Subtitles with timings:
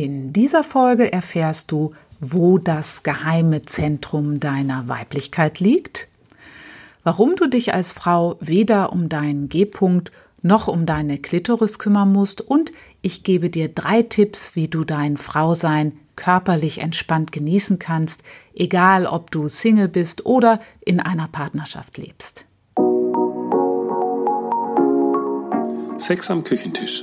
[0.00, 6.06] In dieser Folge erfährst du, wo das geheime Zentrum deiner Weiblichkeit liegt,
[7.02, 12.40] warum du dich als Frau weder um deinen G-Punkt noch um deine Klitoris kümmern musst
[12.40, 12.70] und
[13.02, 18.22] ich gebe dir drei Tipps, wie du dein Frausein körperlich entspannt genießen kannst,
[18.54, 22.44] egal ob du Single bist oder in einer Partnerschaft lebst.
[25.98, 27.02] Sex am Küchentisch.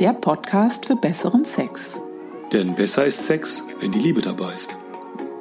[0.00, 2.00] Der Podcast für besseren Sex.
[2.52, 4.76] Denn besser ist Sex, wenn die Liebe dabei ist.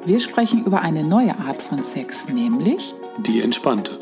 [0.06, 2.94] Wir sprechen über eine neue Art von Sex, nämlich
[3.26, 3.98] die entspannte.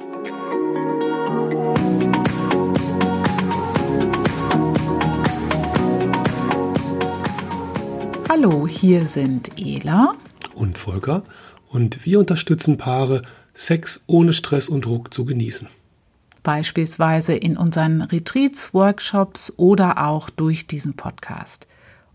[8.27, 10.13] Hallo, hier sind Ela
[10.53, 11.23] und Volker
[11.69, 13.21] und wir unterstützen Paare,
[13.53, 15.69] Sex ohne Stress und Druck zu genießen.
[16.44, 21.67] Beispielsweise in unseren Retreats, Workshops oder auch durch diesen Podcast.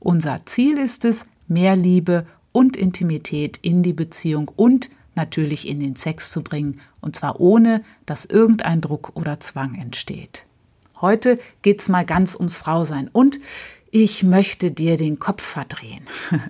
[0.02, 5.94] Unser Ziel ist es, mehr Liebe und Intimität in die Beziehung und natürlich in den
[5.94, 10.44] Sex zu bringen, und zwar ohne, dass irgendein Druck oder Zwang entsteht.
[11.00, 13.38] Heute geht's mal ganz ums Frausein und
[13.92, 16.04] ich möchte dir den Kopf verdrehen.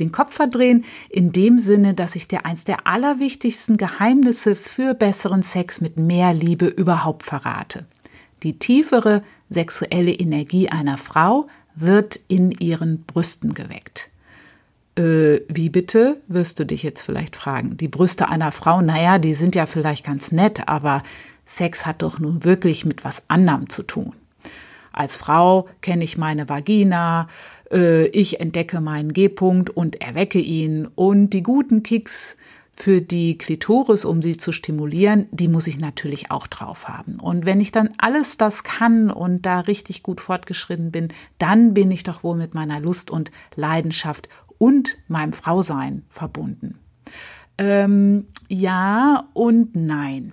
[0.00, 5.44] den Kopf verdrehen in dem Sinne, dass ich dir eins der allerwichtigsten Geheimnisse für besseren
[5.44, 7.86] Sex mit mehr Liebe überhaupt verrate.
[8.42, 11.46] Die tiefere sexuelle Energie einer Frau
[11.80, 14.10] wird in ihren Brüsten geweckt.
[14.96, 17.76] Äh, wie bitte, wirst du dich jetzt vielleicht fragen.
[17.76, 21.02] Die Brüste einer Frau, naja, die sind ja vielleicht ganz nett, aber
[21.44, 24.12] Sex hat doch nun wirklich mit was anderem zu tun.
[24.92, 27.28] Als Frau kenne ich meine Vagina,
[27.70, 32.36] äh, ich entdecke meinen G-Punkt und erwecke ihn und die guten Kicks
[32.80, 37.18] für die Klitoris, um sie zu stimulieren, die muss ich natürlich auch drauf haben.
[37.18, 41.90] Und wenn ich dann alles das kann und da richtig gut fortgeschritten bin, dann bin
[41.90, 46.78] ich doch wohl mit meiner Lust und Leidenschaft und meinem Frausein verbunden.
[47.58, 50.32] Ähm, ja und nein.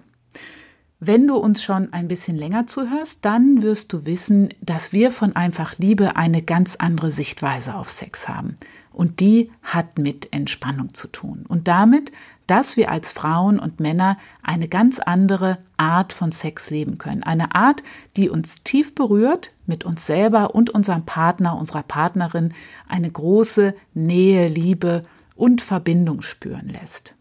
[1.00, 5.36] Wenn du uns schon ein bisschen länger zuhörst, dann wirst du wissen, dass wir von
[5.36, 8.56] einfach Liebe eine ganz andere Sichtweise auf Sex haben.
[8.96, 11.44] Und die hat mit Entspannung zu tun.
[11.50, 12.14] Und damit,
[12.48, 17.24] dass wir als Frauen und Männer eine ganz andere Art von Sex leben können.
[17.24, 17.84] Eine Art,
[18.16, 22.54] die uns tief berührt, mit uns selber und unserem Partner, unserer Partnerin
[22.88, 25.02] eine große Nähe, Liebe
[25.36, 27.16] und Verbindung spüren lässt.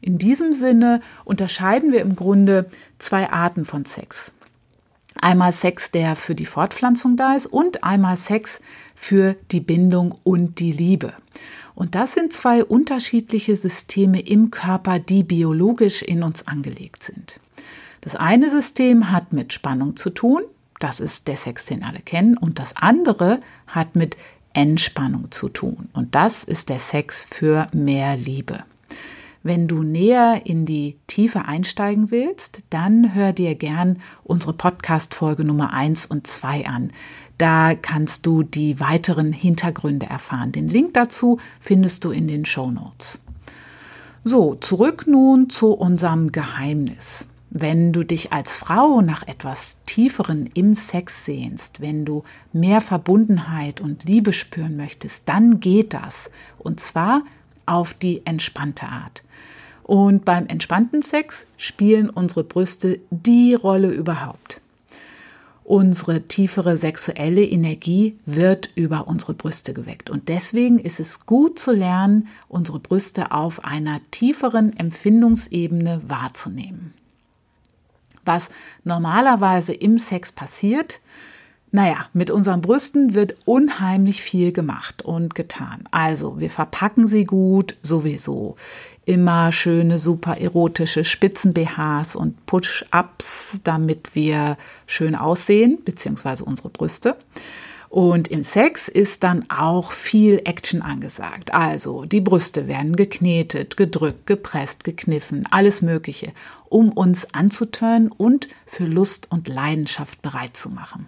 [0.00, 4.32] In diesem Sinne unterscheiden wir im Grunde zwei Arten von Sex.
[5.20, 8.60] Einmal Sex, der für die Fortpflanzung da ist und einmal Sex
[8.94, 11.14] für die Bindung und die Liebe.
[11.76, 17.38] Und das sind zwei unterschiedliche Systeme im Körper, die biologisch in uns angelegt sind.
[18.00, 20.42] Das eine System hat mit Spannung zu tun,
[20.80, 24.16] das ist der Sex, den alle kennen, und das andere hat mit
[24.54, 28.64] Entspannung zu tun, und das ist der Sex für mehr Liebe.
[29.42, 35.72] Wenn du näher in die Tiefe einsteigen willst, dann hör dir gern unsere Podcast-Folge Nummer
[35.72, 36.90] 1 und 2 an.
[37.38, 40.52] Da kannst du die weiteren Hintergründe erfahren.
[40.52, 43.20] Den Link dazu findest du in den Show Notes.
[44.24, 47.28] So, zurück nun zu unserem Geheimnis.
[47.50, 53.80] Wenn du dich als Frau nach etwas Tieferen im Sex sehnst, wenn du mehr Verbundenheit
[53.80, 56.30] und Liebe spüren möchtest, dann geht das.
[56.58, 57.22] Und zwar
[57.66, 59.22] auf die entspannte Art.
[59.84, 64.60] Und beim entspannten Sex spielen unsere Brüste die Rolle überhaupt.
[65.66, 70.10] Unsere tiefere sexuelle Energie wird über unsere Brüste geweckt.
[70.10, 76.94] Und deswegen ist es gut zu lernen, unsere Brüste auf einer tieferen Empfindungsebene wahrzunehmen.
[78.24, 78.50] Was
[78.84, 81.00] normalerweise im Sex passiert,
[81.72, 85.82] naja, mit unseren Brüsten wird unheimlich viel gemacht und getan.
[85.90, 88.54] Also, wir verpacken sie gut, sowieso
[89.06, 97.16] immer schöne, super erotische Spitzen-BHs und Push-Ups, damit wir schön aussehen, beziehungsweise unsere Brüste.
[97.88, 101.54] Und im Sex ist dann auch viel Action angesagt.
[101.54, 106.32] Also die Brüste werden geknetet, gedrückt, gepresst, gekniffen, alles Mögliche,
[106.68, 111.06] um uns anzutören und für Lust und Leidenschaft bereit zu machen.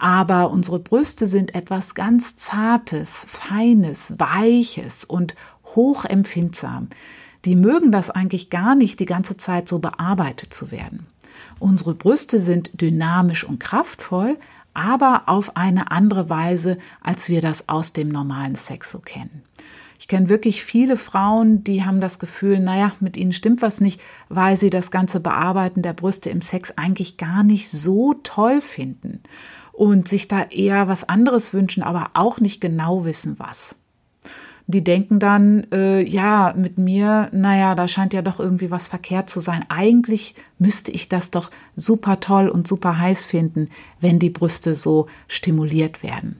[0.00, 5.36] Aber unsere Brüste sind etwas ganz Zartes, Feines, Weiches und
[5.74, 6.88] hochempfindsam.
[7.44, 11.06] Die mögen das eigentlich gar nicht, die ganze Zeit so bearbeitet zu werden.
[11.58, 14.38] Unsere Brüste sind dynamisch und kraftvoll,
[14.72, 19.42] aber auf eine andere Weise, als wir das aus dem normalen Sex so kennen.
[19.98, 24.00] Ich kenne wirklich viele Frauen, die haben das Gefühl, naja, mit ihnen stimmt was nicht,
[24.28, 29.22] weil sie das ganze Bearbeiten der Brüste im Sex eigentlich gar nicht so toll finden.
[29.74, 33.76] und sich da eher was anderes wünschen, aber auch nicht genau wissen, was.
[34.66, 39.28] Die denken dann, äh, ja, mit mir, naja, da scheint ja doch irgendwie was verkehrt
[39.28, 39.64] zu sein.
[39.68, 43.68] Eigentlich müsste ich das doch super toll und super heiß finden,
[44.00, 46.36] wenn die Brüste so stimuliert werden.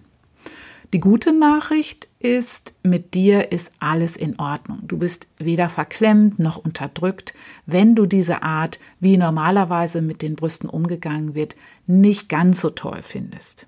[0.94, 4.78] Die gute Nachricht ist, mit dir ist alles in Ordnung.
[4.84, 7.34] Du bist weder verklemmt noch unterdrückt,
[7.66, 11.56] wenn du diese Art, wie normalerweise mit den Brüsten umgegangen wird,
[11.88, 13.66] nicht ganz so toll findest.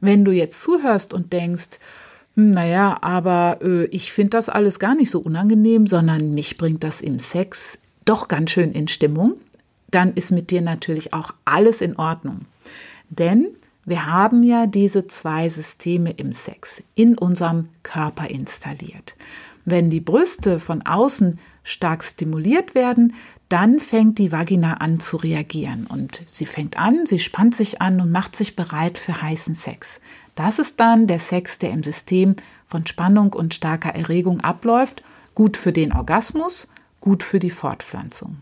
[0.00, 1.78] Wenn du jetzt zuhörst und denkst,
[2.36, 7.00] naja, aber äh, ich finde das alles gar nicht so unangenehm, sondern mich bringt das
[7.00, 9.34] im Sex doch ganz schön in Stimmung,
[9.90, 12.42] dann ist mit dir natürlich auch alles in Ordnung.
[13.08, 13.48] Denn
[13.86, 19.16] wir haben ja diese zwei Systeme im Sex in unserem Körper installiert.
[19.64, 23.14] Wenn die Brüste von außen stark stimuliert werden,
[23.48, 28.00] dann fängt die Vagina an zu reagieren und sie fängt an, sie spannt sich an
[28.00, 30.00] und macht sich bereit für heißen Sex.
[30.36, 32.36] Das ist dann der Sex, der im System
[32.66, 35.02] von Spannung und starker Erregung abläuft,
[35.34, 36.68] gut für den Orgasmus,
[37.00, 38.36] gut für die Fortpflanzung.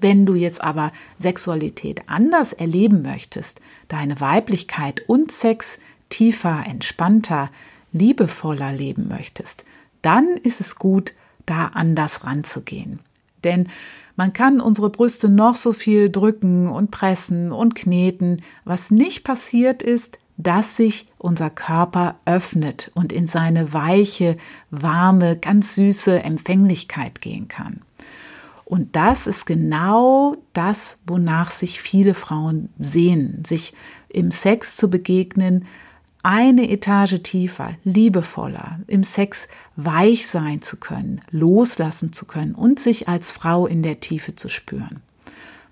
[0.00, 5.78] Wenn du jetzt aber Sexualität anders erleben möchtest, deine Weiblichkeit und Sex
[6.08, 7.50] tiefer, entspannter,
[7.92, 9.64] liebevoller leben möchtest,
[10.02, 11.14] dann ist es gut,
[11.46, 12.98] da anders ranzugehen.
[13.44, 13.68] Denn
[14.16, 18.42] man kann unsere Brüste noch so viel drücken und pressen und kneten.
[18.64, 24.36] Was nicht passiert ist, dass sich unser Körper öffnet und in seine weiche,
[24.70, 27.80] warme, ganz süße Empfänglichkeit gehen kann.
[28.64, 33.74] Und das ist genau das, wonach sich viele Frauen sehnen, sich
[34.08, 35.66] im Sex zu begegnen,
[36.24, 39.46] eine Etage tiefer, liebevoller, im Sex
[39.76, 44.48] weich sein zu können, loslassen zu können und sich als Frau in der Tiefe zu
[44.48, 45.00] spüren.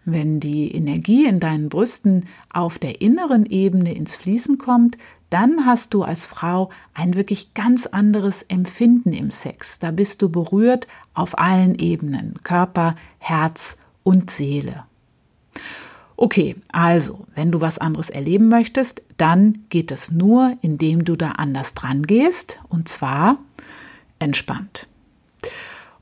[0.05, 4.99] Wenn die Energie in deinen Brüsten auf der inneren Ebene ins Fließen kommt,
[5.31, 9.79] dann hast du als Frau ein wirklich ganz anderes Empfinden im Sex.
[9.79, 14.83] Da bist du berührt auf allen Ebenen, Körper, Herz und Seele.
[16.17, 21.33] Okay, also, wenn du was anderes erleben möchtest, dann geht es nur, indem du da
[21.33, 23.39] anders dran gehst, und zwar
[24.21, 24.87] entspannt.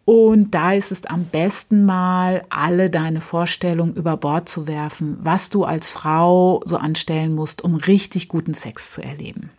[0.04, 5.48] Und da ist es am besten mal, alle deine Vorstellungen über Bord zu werfen, was
[5.48, 9.50] du als Frau so anstellen musst, um richtig guten Sex zu erleben.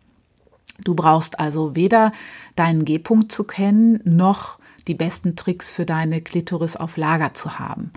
[0.83, 2.11] Du brauchst also weder
[2.55, 7.91] deinen G-Punkt zu kennen, noch die besten Tricks für deine Klitoris auf Lager zu haben.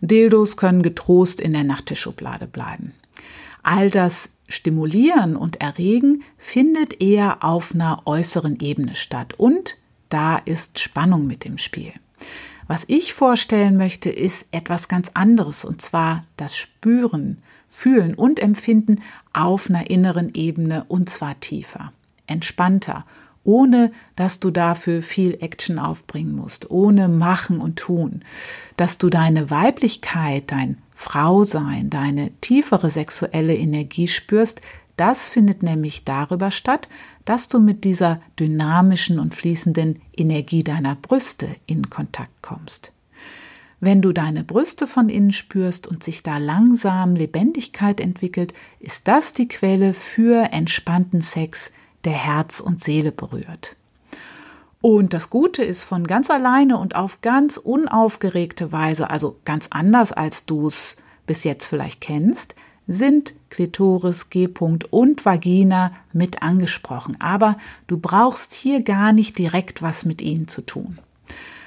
[0.00, 2.92] Dildos können getrost in der Nachttischschublade bleiben.
[3.64, 9.76] All das Stimulieren und Erregen findet eher auf einer äußeren Ebene statt und
[10.08, 11.92] da ist Spannung mit im Spiel.
[12.66, 19.02] Was ich vorstellen möchte, ist etwas ganz anderes, und zwar das Spüren, Fühlen und Empfinden
[19.32, 21.92] auf einer inneren Ebene, und zwar tiefer,
[22.26, 23.06] entspannter,
[23.44, 28.22] ohne dass du dafür viel Action aufbringen musst, ohne Machen und Tun,
[28.76, 34.60] dass du deine Weiblichkeit, dein Frausein, deine tiefere sexuelle Energie spürst,
[34.98, 36.88] das findet nämlich darüber statt,
[37.28, 42.92] dass du mit dieser dynamischen und fließenden Energie deiner Brüste in Kontakt kommst.
[43.80, 49.34] Wenn du deine Brüste von innen spürst und sich da langsam Lebendigkeit entwickelt, ist das
[49.34, 51.70] die Quelle für entspannten Sex,
[52.04, 53.76] der Herz und Seele berührt.
[54.80, 60.12] Und das Gute ist von ganz alleine und auf ganz unaufgeregte Weise, also ganz anders
[60.12, 62.54] als du es bis jetzt vielleicht kennst,
[62.88, 67.20] sind Klitoris, G-Punkt und Vagina mit angesprochen.
[67.20, 70.98] Aber du brauchst hier gar nicht direkt was mit ihnen zu tun.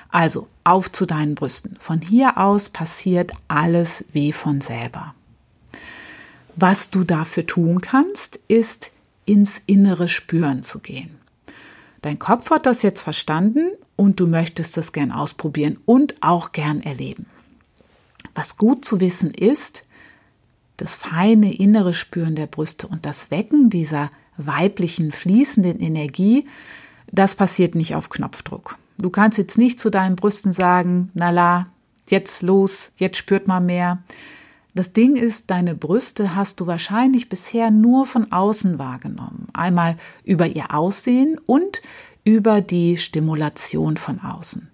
[0.09, 1.77] Also auf zu deinen Brüsten.
[1.79, 5.15] Von hier aus passiert alles wie von selber.
[6.55, 8.91] Was du dafür tun kannst, ist
[9.25, 11.17] ins innere Spüren zu gehen.
[12.01, 16.81] Dein Kopf hat das jetzt verstanden und du möchtest es gern ausprobieren und auch gern
[16.81, 17.27] erleben.
[18.33, 19.85] Was gut zu wissen ist,
[20.81, 26.47] das feine innere Spüren der Brüste und das Wecken dieser weiblichen fließenden Energie,
[27.11, 28.77] das passiert nicht auf Knopfdruck.
[28.97, 31.67] Du kannst jetzt nicht zu deinen Brüsten sagen, na la,
[32.09, 34.01] jetzt los, jetzt spürt man mehr.
[34.73, 39.47] Das Ding ist, deine Brüste hast du wahrscheinlich bisher nur von außen wahrgenommen.
[39.53, 41.81] Einmal über ihr Aussehen und
[42.23, 44.69] über die Stimulation von außen.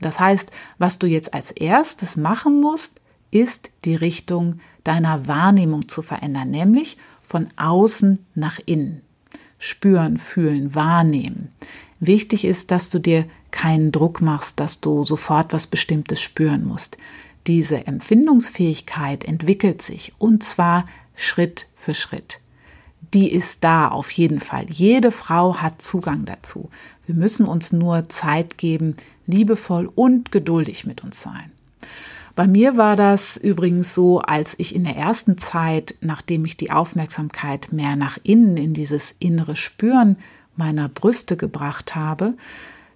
[0.00, 6.02] Das heißt, was du jetzt als erstes machen musst, ist die Richtung deiner Wahrnehmung zu
[6.02, 9.00] verändern, nämlich von außen nach innen.
[9.58, 11.52] Spüren, fühlen, wahrnehmen.
[12.00, 16.98] Wichtig ist, dass du dir keinen Druck machst, dass du sofort was Bestimmtes spüren musst.
[17.46, 22.40] Diese Empfindungsfähigkeit entwickelt sich und zwar Schritt für Schritt.
[23.14, 24.66] Die ist da auf jeden Fall.
[24.68, 26.68] Jede Frau hat Zugang dazu.
[27.06, 31.52] Wir müssen uns nur Zeit geben, liebevoll und geduldig mit uns sein.
[32.34, 36.72] Bei mir war das übrigens so, als ich in der ersten Zeit, nachdem ich die
[36.72, 40.18] Aufmerksamkeit mehr nach innen in dieses innere Spüren
[40.56, 42.34] meiner Brüste gebracht habe,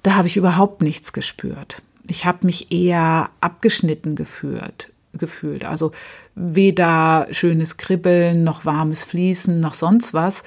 [0.03, 1.83] da habe ich überhaupt nichts gespürt.
[2.09, 5.65] Ich habe mich eher abgeschnitten geführt, gefühlt.
[5.65, 5.93] Also
[6.35, 10.43] weder schönes Kribbeln, noch warmes Fließen, noch sonst was.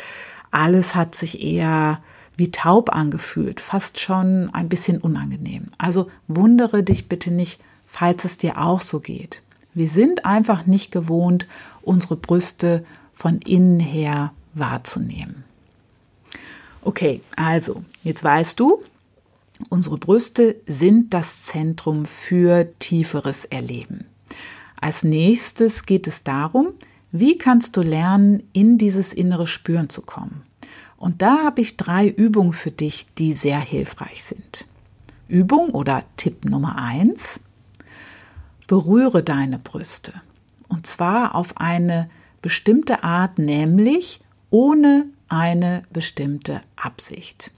[0.49, 2.01] Alles hat sich eher
[2.35, 5.67] wie taub angefühlt, fast schon ein bisschen unangenehm.
[5.77, 9.41] Also wundere dich bitte nicht, falls es dir auch so geht.
[9.73, 11.45] Wir sind einfach nicht gewohnt,
[11.81, 15.43] unsere Brüste von innen her wahrzunehmen.
[16.81, 18.81] Okay, also, jetzt weißt du,
[19.69, 24.05] unsere Brüste sind das Zentrum für tieferes Erleben.
[24.79, 26.69] Als nächstes geht es darum,
[27.11, 30.43] wie kannst du lernen, in dieses innere Spüren zu kommen.
[30.97, 34.65] Und da habe ich drei Übungen für dich, die sehr hilfreich sind.
[35.27, 37.41] Übung oder Tipp Nummer eins:
[38.71, 40.13] Berühre deine Brüste.
[40.69, 42.09] Und zwar auf eine
[42.41, 47.51] bestimmte Art, nämlich ohne eine bestimmte Absicht.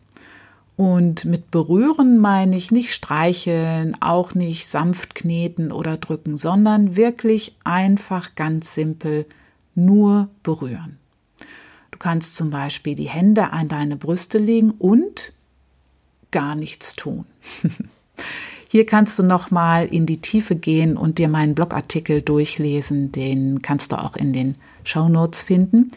[0.75, 7.55] Und mit berühren meine ich nicht streicheln, auch nicht sanft kneten oder drücken, sondern wirklich
[7.63, 9.27] einfach ganz simpel
[9.75, 10.97] nur berühren.
[11.91, 15.31] Du kannst zum Beispiel die Hände an deine Brüste legen und
[16.31, 17.25] gar nichts tun.
[18.73, 23.11] Hier kannst du noch mal in die Tiefe gehen und dir meinen Blogartikel durchlesen.
[23.11, 25.91] Den kannst du auch in den Show Notes finden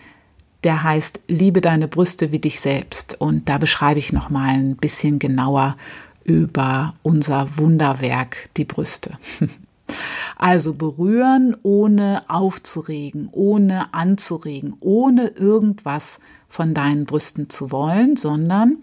[0.66, 3.21] der heißt Liebe deine Brüste wie dich selbst.
[3.21, 5.76] Und da beschreibe ich noch mal ein bisschen genauer
[6.25, 9.18] über unser Wunderwerk, die Brüste.
[10.37, 16.18] Also berühren, ohne aufzuregen, ohne anzuregen, ohne irgendwas
[16.49, 18.78] von deinen Brüsten zu wollen, sondern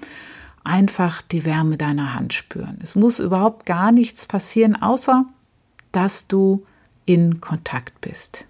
[0.63, 2.79] einfach die Wärme deiner Hand spüren.
[2.81, 5.25] Es muss überhaupt gar nichts passieren, außer
[5.91, 6.63] dass du
[7.05, 8.45] in Kontakt bist.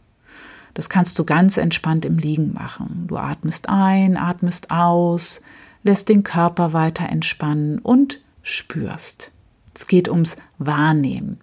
[0.74, 3.05] Das kannst du ganz entspannt im Liegen machen.
[3.08, 5.41] Du atmest ein, atmest aus,
[5.84, 9.32] lässt den Körper weiter entspannen und spürst.
[9.75, 11.39] Es geht ums Wahrnehmen.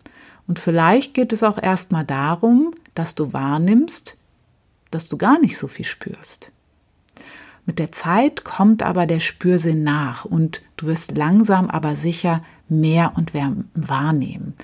[0.47, 4.17] Und vielleicht geht es auch erstmal darum, dass du wahrnimmst,
[4.91, 6.51] dass du gar nicht so viel spürst.
[7.67, 13.13] Mit der Zeit kommt aber der Spürsinn nach und du wirst langsam aber sicher mehr
[13.17, 14.55] und mehr wahrnehmen.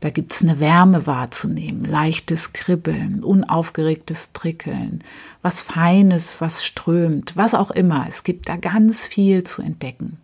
[0.00, 5.04] Da gibt es eine Wärme wahrzunehmen, leichtes Kribbeln, unaufgeregtes Prickeln,
[5.42, 8.06] was Feines, was strömt, was auch immer.
[8.08, 10.18] Es gibt da ganz viel zu entdecken.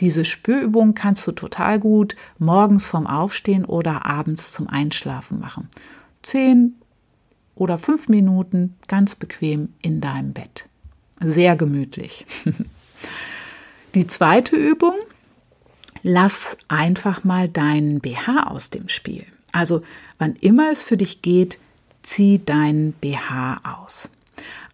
[0.00, 5.68] Diese Spürübung kannst du total gut morgens vorm Aufstehen oder abends zum Einschlafen machen.
[6.22, 6.74] Zehn
[7.54, 10.69] oder fünf Minuten ganz bequem in deinem Bett.
[11.20, 12.26] Sehr gemütlich.
[13.94, 14.96] Die zweite Übung
[16.02, 19.26] lass einfach mal deinen BH aus dem Spiel.
[19.52, 19.82] Also
[20.18, 21.58] wann immer es für dich geht,
[22.02, 24.10] zieh deinen BH aus.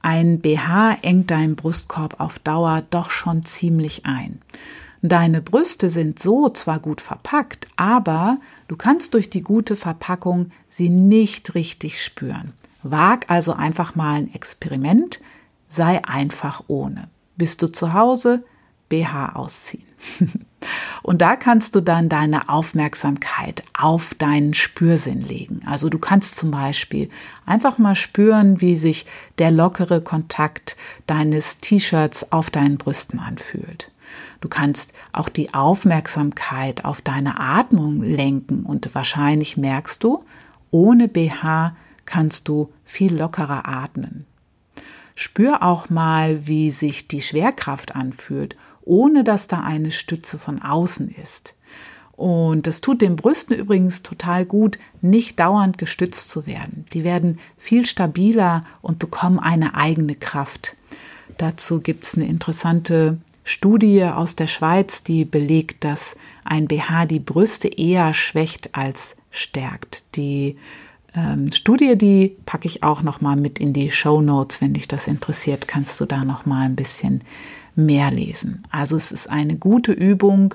[0.02, 4.40] Ein BH engt deinen Brustkorb auf Dauer doch schon ziemlich ein.
[5.02, 8.38] Deine Brüste sind so zwar gut verpackt, aber
[8.68, 12.52] du kannst durch die gute Verpackung sie nicht richtig spüren.
[12.82, 15.20] Wag also einfach mal ein Experiment,
[15.76, 17.08] sei einfach ohne.
[17.36, 18.44] Bist du zu Hause?
[18.88, 19.86] BH ausziehen.
[21.02, 25.60] Und da kannst du dann deine Aufmerksamkeit auf deinen Spürsinn legen.
[25.66, 27.10] Also du kannst zum Beispiel
[27.44, 29.06] einfach mal spüren, wie sich
[29.38, 33.90] der lockere Kontakt deines T-Shirts auf deinen Brüsten anfühlt.
[34.40, 40.24] Du kannst auch die Aufmerksamkeit auf deine Atmung lenken und wahrscheinlich merkst du,
[40.70, 44.26] ohne BH kannst du viel lockerer atmen.
[45.16, 48.56] Spür auch mal, wie sich die Schwerkraft anfühlt
[48.86, 51.54] ohne dass da eine Stütze von außen ist.
[52.12, 56.86] Und das tut den Brüsten übrigens total gut, nicht dauernd gestützt zu werden.
[56.94, 60.76] Die werden viel stabiler und bekommen eine eigene Kraft.
[61.36, 67.20] Dazu gibt es eine interessante Studie aus der Schweiz, die belegt, dass ein BH die
[67.20, 70.04] Brüste eher schwächt als stärkt.
[70.14, 70.56] Die
[71.16, 74.86] ähm, Studie, die packe ich auch noch mal mit in die Show Notes, wenn dich
[74.86, 77.22] das interessiert, kannst du da noch mal ein bisschen
[77.74, 78.62] mehr lesen.
[78.70, 80.54] Also es ist eine gute Übung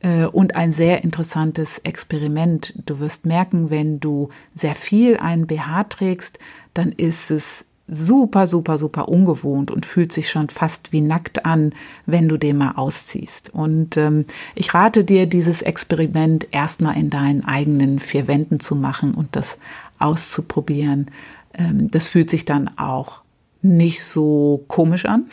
[0.00, 2.74] äh, und ein sehr interessantes Experiment.
[2.86, 6.38] Du wirst merken, wenn du sehr viel einen BH trägst,
[6.74, 11.74] dann ist es super, super, super ungewohnt und fühlt sich schon fast wie nackt an,
[12.06, 13.50] wenn du den mal ausziehst.
[13.52, 19.14] Und ähm, ich rate dir, dieses Experiment erstmal in deinen eigenen vier Wänden zu machen
[19.14, 19.58] und das
[20.02, 21.06] auszuprobieren.
[21.54, 23.22] Ähm, das fühlt sich dann auch
[23.62, 25.26] nicht so komisch an.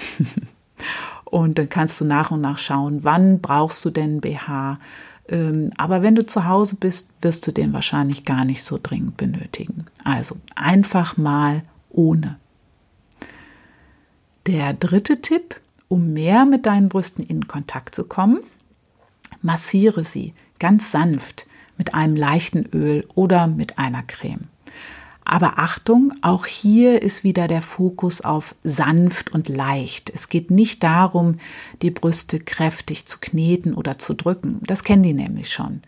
[1.25, 4.79] und dann kannst du nach und nach schauen, wann brauchst du denn BH.
[5.27, 9.17] Ähm, aber wenn du zu Hause bist, wirst du den wahrscheinlich gar nicht so dringend
[9.17, 9.85] benötigen.
[10.03, 12.37] Also einfach mal ohne.
[14.47, 18.39] Der dritte Tipp, um mehr mit deinen Brüsten in Kontakt zu kommen,
[19.41, 21.45] massiere sie ganz sanft
[21.77, 24.47] mit einem leichten Öl oder mit einer Creme.
[25.31, 30.09] Aber Achtung, auch hier ist wieder der Fokus auf sanft und leicht.
[30.09, 31.37] Es geht nicht darum,
[31.83, 34.59] die Brüste kräftig zu kneten oder zu drücken.
[34.65, 35.83] Das kennen die nämlich schon.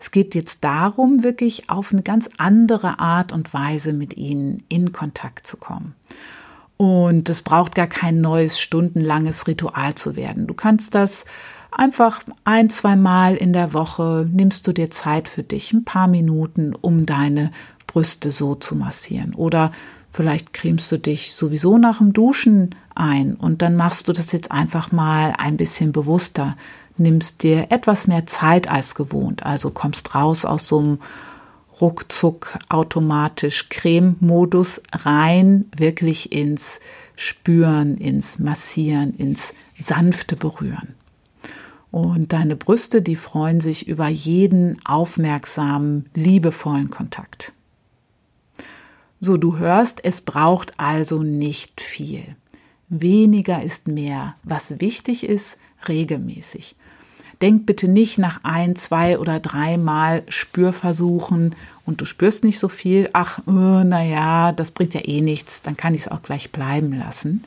[0.00, 4.90] Es geht jetzt darum, wirklich auf eine ganz andere Art und Weise mit ihnen in
[4.90, 5.94] Kontakt zu kommen.
[6.76, 10.48] Und es braucht gar kein neues stundenlanges Ritual zu werden.
[10.48, 11.26] Du kannst das
[11.70, 16.08] einfach ein, zwei Mal in der Woche nimmst du dir Zeit für dich, ein paar
[16.08, 17.52] Minuten, um deine
[17.90, 19.34] Brüste so zu massieren.
[19.34, 19.72] Oder
[20.12, 24.52] vielleicht cremst du dich sowieso nach dem Duschen ein und dann machst du das jetzt
[24.52, 26.56] einfach mal ein bisschen bewusster.
[26.96, 30.98] Nimmst dir etwas mehr Zeit als gewohnt, also kommst raus aus so einem
[31.80, 36.78] ruckzuck automatisch Creme-Modus rein, wirklich ins
[37.16, 40.94] Spüren, ins Massieren, ins sanfte Berühren.
[41.90, 47.52] Und deine Brüste, die freuen sich über jeden aufmerksamen, liebevollen Kontakt.
[49.20, 52.24] So, du hörst, es braucht also nicht viel.
[52.88, 54.34] Weniger ist mehr.
[54.42, 55.58] Was wichtig ist,
[55.88, 56.74] regelmäßig.
[57.42, 61.54] Denk bitte nicht nach ein, zwei oder dreimal Spürversuchen
[61.86, 63.10] und du spürst nicht so viel.
[63.12, 66.98] Ach, oh, naja, das bringt ja eh nichts, dann kann ich es auch gleich bleiben
[66.98, 67.44] lassen.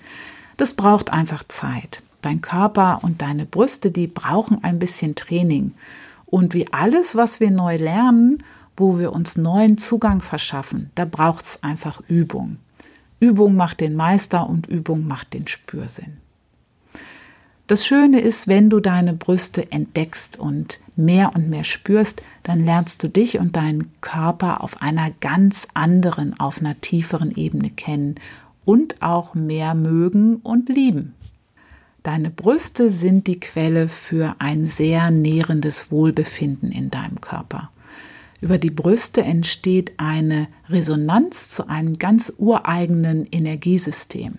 [0.58, 2.04] Das braucht einfach Zeit.
[2.22, 5.74] Dein Körper und deine Brüste, die brauchen ein bisschen Training.
[6.26, 8.44] Und wie alles, was wir neu lernen,
[8.78, 12.58] wo wir uns neuen Zugang verschaffen, da braucht es einfach Übung.
[13.20, 16.18] Übung macht den Meister und Übung macht den Spürsinn.
[17.68, 23.02] Das Schöne ist, wenn du deine Brüste entdeckst und mehr und mehr spürst, dann lernst
[23.02, 28.16] du dich und deinen Körper auf einer ganz anderen, auf einer tieferen Ebene kennen
[28.66, 31.16] und auch mehr mögen und lieben.
[32.04, 37.70] Deine Brüste sind die Quelle für ein sehr nährendes Wohlbefinden in deinem Körper.
[38.44, 44.34] Über die Brüste entsteht eine Resonanz zu einem ganz ureigenen Energiesystem.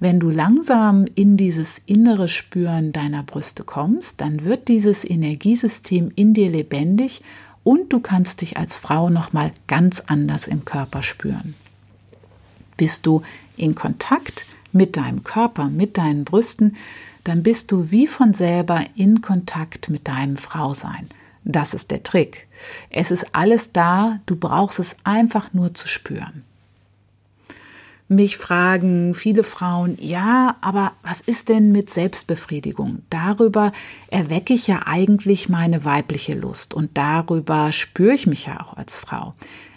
[0.00, 6.34] Wenn du langsam in dieses innere Spüren deiner Brüste kommst, dann wird dieses Energiesystem in
[6.34, 7.22] dir lebendig
[7.62, 11.54] und du kannst dich als Frau noch mal ganz anders im Körper spüren.
[12.76, 13.22] Bist du
[13.56, 16.74] in Kontakt mit deinem Körper, mit deinen Brüsten,
[17.22, 21.08] dann bist du wie von selber in Kontakt mit deinem Frausein.
[21.44, 22.48] Das ist der Trick.
[22.90, 26.44] Es ist alles da, du brauchst es einfach nur zu spüren.
[28.08, 33.02] Mich fragen viele Frauen, ja, aber was ist denn mit Selbstbefriedigung?
[33.08, 33.72] Darüber
[34.08, 38.98] erwecke ich ja eigentlich meine weibliche Lust und darüber spüre ich mich ja auch als
[38.98, 39.34] Frau.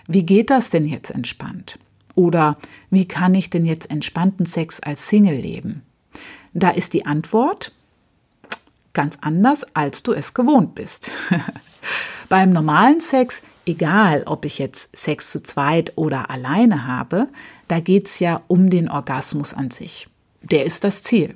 [0.08, 1.80] Wie geht das denn jetzt entspannt?
[2.16, 2.58] Oder
[2.90, 5.84] wie kann ich denn jetzt entspannten Sex als Single leben?
[6.54, 7.72] Da ist die Antwort,
[8.98, 11.12] ganz anders, als du es gewohnt bist.
[12.30, 17.28] Beim normalen Sex, egal ob ich jetzt Sex zu zweit oder alleine habe,
[17.68, 20.10] da geht es ja um den Orgasmus an sich.
[20.42, 21.36] Der ist das Ziel.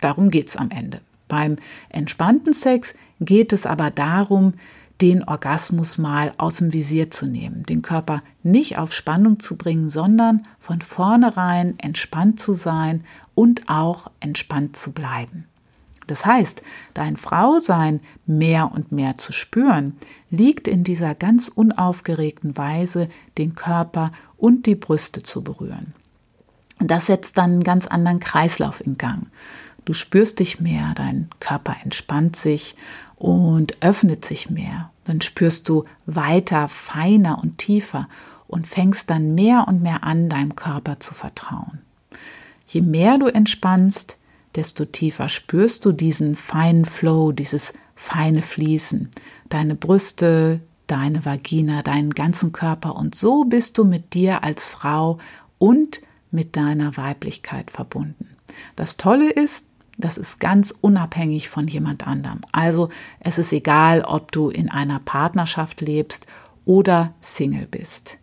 [0.00, 1.02] Darum geht es am Ende.
[1.28, 1.56] Beim
[1.90, 4.54] entspannten Sex geht es aber darum,
[5.02, 9.90] den Orgasmus mal aus dem Visier zu nehmen, den Körper nicht auf Spannung zu bringen,
[9.90, 15.49] sondern von vornherein entspannt zu sein und auch entspannt zu bleiben.
[16.10, 19.96] Das heißt, dein Frausein mehr und mehr zu spüren,
[20.28, 25.94] liegt in dieser ganz unaufgeregten Weise, den Körper und die Brüste zu berühren.
[26.80, 29.28] Und das setzt dann einen ganz anderen Kreislauf in Gang.
[29.84, 32.74] Du spürst dich mehr, dein Körper entspannt sich
[33.14, 34.90] und öffnet sich mehr.
[35.04, 38.08] Dann spürst du weiter, feiner und tiefer
[38.48, 41.80] und fängst dann mehr und mehr an, deinem Körper zu vertrauen.
[42.66, 44.16] Je mehr du entspannst,
[44.54, 49.10] desto tiefer spürst du diesen feinen Flow, dieses feine Fließen,
[49.48, 55.18] deine Brüste, deine Vagina, deinen ganzen Körper und so bist du mit dir als Frau
[55.58, 58.36] und mit deiner Weiblichkeit verbunden.
[58.76, 59.66] Das Tolle ist,
[59.98, 62.40] das ist ganz unabhängig von jemand anderem.
[62.52, 62.88] Also
[63.20, 66.26] es ist egal, ob du in einer Partnerschaft lebst
[66.64, 68.19] oder Single bist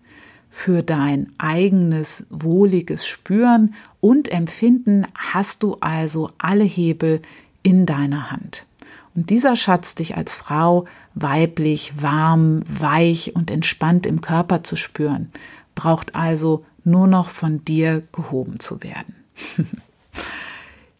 [0.57, 7.21] für dein eigenes wohliges Spüren und Empfinden hast du also alle Hebel
[7.61, 8.65] in deiner Hand.
[9.15, 15.27] Und dieser Schatz, dich als Frau weiblich, warm, weich und entspannt im Körper zu spüren,
[15.75, 19.13] braucht also nur noch von dir gehoben zu werden.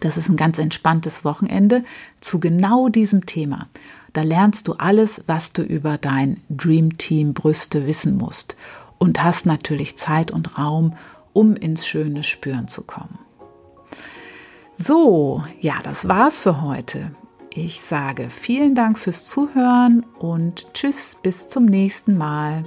[0.00, 1.84] Das ist ein ganz entspanntes Wochenende
[2.20, 3.68] zu genau diesem Thema.
[4.12, 8.56] Da lernst du alles, was du über dein Dream Team Brüste wissen musst
[8.98, 10.96] und hast natürlich Zeit und Raum,
[11.32, 13.20] um ins schöne Spüren zu kommen.
[14.82, 17.10] So, ja, das war's für heute.
[17.50, 22.64] Ich sage vielen Dank fürs Zuhören und tschüss bis zum nächsten Mal.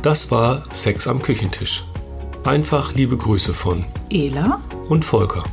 [0.00, 1.84] Das war Sex am Küchentisch.
[2.44, 5.44] Einfach liebe Grüße von Ela und Volker.